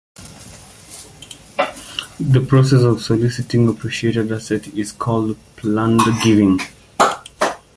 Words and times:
The 2.19 2.43
process 2.49 2.81
of 2.81 3.03
soliciting 3.03 3.67
appreciated 3.69 4.31
assets 4.31 4.67
is 4.69 4.93
called 4.93 5.37
planned 5.57 6.01
giving. 6.23 6.59